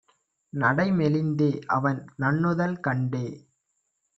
[0.53, 3.25] நடைமெலிந் தேஅவன் நண்ணுதல் கண்டே